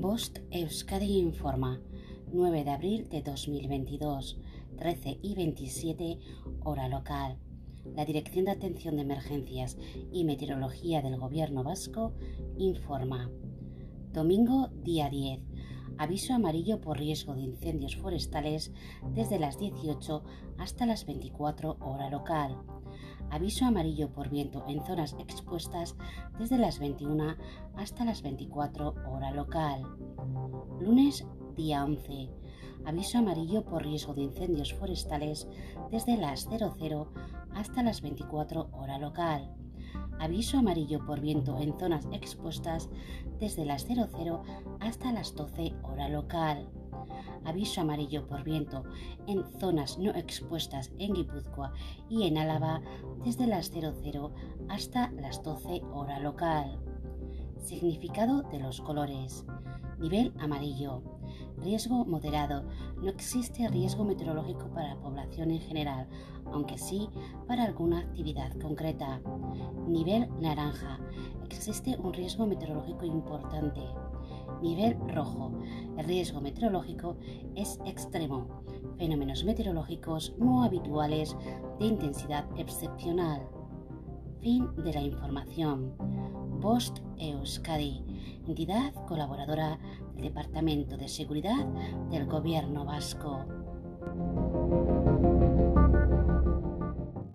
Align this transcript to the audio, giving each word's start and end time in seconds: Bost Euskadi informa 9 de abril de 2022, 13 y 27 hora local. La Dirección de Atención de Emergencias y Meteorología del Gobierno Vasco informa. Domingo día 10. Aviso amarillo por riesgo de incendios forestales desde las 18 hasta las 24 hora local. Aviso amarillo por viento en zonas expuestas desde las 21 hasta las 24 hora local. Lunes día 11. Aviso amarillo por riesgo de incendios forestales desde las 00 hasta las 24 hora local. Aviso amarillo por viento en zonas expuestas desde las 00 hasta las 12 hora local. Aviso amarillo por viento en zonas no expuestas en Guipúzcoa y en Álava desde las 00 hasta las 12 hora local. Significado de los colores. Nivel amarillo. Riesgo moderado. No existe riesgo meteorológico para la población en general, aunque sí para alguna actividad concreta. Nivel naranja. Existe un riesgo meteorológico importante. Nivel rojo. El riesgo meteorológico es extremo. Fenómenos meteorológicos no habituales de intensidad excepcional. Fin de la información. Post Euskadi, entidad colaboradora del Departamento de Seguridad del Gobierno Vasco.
Bost 0.00 0.38
Euskadi 0.52 1.18
informa 1.18 1.80
9 2.32 2.62
de 2.62 2.70
abril 2.70 3.08
de 3.08 3.20
2022, 3.20 4.38
13 4.76 5.18
y 5.22 5.34
27 5.34 6.18
hora 6.62 6.88
local. 6.88 7.36
La 7.96 8.04
Dirección 8.04 8.44
de 8.44 8.52
Atención 8.52 8.94
de 8.94 9.02
Emergencias 9.02 9.76
y 10.12 10.24
Meteorología 10.24 11.02
del 11.02 11.18
Gobierno 11.18 11.64
Vasco 11.64 12.12
informa. 12.58 13.28
Domingo 14.12 14.68
día 14.84 15.10
10. 15.10 15.40
Aviso 15.98 16.32
amarillo 16.32 16.80
por 16.80 16.98
riesgo 16.98 17.34
de 17.34 17.42
incendios 17.42 17.96
forestales 17.96 18.70
desde 19.16 19.40
las 19.40 19.58
18 19.58 20.22
hasta 20.58 20.86
las 20.86 21.06
24 21.06 21.76
hora 21.80 22.08
local. 22.08 22.56
Aviso 23.30 23.66
amarillo 23.66 24.10
por 24.10 24.30
viento 24.30 24.64
en 24.68 24.82
zonas 24.84 25.14
expuestas 25.18 25.96
desde 26.38 26.56
las 26.56 26.78
21 26.78 27.36
hasta 27.76 28.04
las 28.04 28.22
24 28.22 28.94
hora 29.06 29.30
local. 29.30 29.82
Lunes 30.80 31.26
día 31.54 31.84
11. 31.84 32.30
Aviso 32.86 33.18
amarillo 33.18 33.64
por 33.64 33.82
riesgo 33.82 34.14
de 34.14 34.22
incendios 34.22 34.72
forestales 34.72 35.46
desde 35.90 36.16
las 36.16 36.48
00 36.48 37.12
hasta 37.54 37.82
las 37.82 38.00
24 38.00 38.70
hora 38.72 38.98
local. 38.98 39.54
Aviso 40.18 40.58
amarillo 40.58 41.04
por 41.04 41.20
viento 41.20 41.58
en 41.58 41.78
zonas 41.78 42.08
expuestas 42.12 42.88
desde 43.38 43.64
las 43.64 43.86
00 43.86 44.42
hasta 44.80 45.12
las 45.12 45.34
12 45.34 45.74
hora 45.82 46.08
local. 46.08 46.70
Aviso 47.44 47.80
amarillo 47.80 48.26
por 48.26 48.44
viento 48.44 48.84
en 49.26 49.44
zonas 49.58 49.98
no 49.98 50.10
expuestas 50.10 50.92
en 50.98 51.14
Guipúzcoa 51.14 51.72
y 52.08 52.26
en 52.26 52.38
Álava 52.38 52.82
desde 53.24 53.46
las 53.46 53.70
00 53.70 54.32
hasta 54.68 55.10
las 55.12 55.42
12 55.42 55.82
hora 55.92 56.20
local. 56.20 56.78
Significado 57.58 58.42
de 58.42 58.60
los 58.60 58.80
colores. 58.80 59.44
Nivel 59.98 60.32
amarillo. 60.38 61.02
Riesgo 61.58 62.04
moderado. 62.04 62.64
No 63.02 63.08
existe 63.08 63.68
riesgo 63.68 64.04
meteorológico 64.04 64.68
para 64.70 64.94
la 64.94 65.00
población 65.00 65.50
en 65.50 65.60
general, 65.60 66.08
aunque 66.52 66.78
sí 66.78 67.08
para 67.46 67.64
alguna 67.64 68.00
actividad 68.00 68.52
concreta. 68.60 69.20
Nivel 69.86 70.28
naranja. 70.40 71.00
Existe 71.44 71.96
un 71.96 72.12
riesgo 72.12 72.46
meteorológico 72.46 73.04
importante. 73.04 73.82
Nivel 74.62 74.96
rojo. 75.14 75.52
El 75.96 76.06
riesgo 76.06 76.40
meteorológico 76.40 77.16
es 77.54 77.78
extremo. 77.86 78.62
Fenómenos 78.98 79.44
meteorológicos 79.44 80.34
no 80.38 80.62
habituales 80.62 81.36
de 81.78 81.86
intensidad 81.86 82.44
excepcional. 82.56 83.46
Fin 84.40 84.68
de 84.76 84.92
la 84.92 85.02
información. 85.02 85.94
Post 86.60 86.98
Euskadi, 87.18 88.04
entidad 88.46 88.92
colaboradora 89.06 89.78
del 90.14 90.22
Departamento 90.22 90.96
de 90.96 91.08
Seguridad 91.08 91.66
del 92.10 92.26
Gobierno 92.26 92.84
Vasco. 92.84 93.44